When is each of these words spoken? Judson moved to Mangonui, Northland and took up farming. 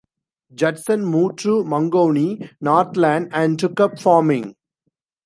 Judson 0.55 1.05
moved 1.05 1.37
to 1.43 1.63
Mangonui, 1.63 2.49
Northland 2.59 3.29
and 3.31 3.59
took 3.59 3.79
up 3.79 3.99
farming. 3.99 4.55